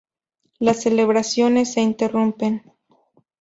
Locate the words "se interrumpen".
1.73-2.63